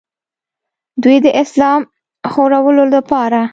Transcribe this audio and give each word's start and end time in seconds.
دوي 1.03 1.17
د 1.25 1.27
اسلام 1.41 1.81
خورولو 2.31 2.83
دپاره 2.95 3.41